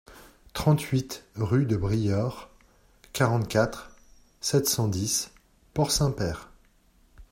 trente-huit 0.53 1.23
rue 1.35 1.67
de 1.67 1.77
Briord, 1.77 2.49
quarante-quatre, 3.13 3.91
sept 4.39 4.67
cent 4.67 4.87
dix, 4.87 5.29
Port-Saint-Père 5.75 6.49